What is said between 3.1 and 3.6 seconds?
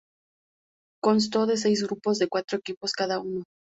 uno.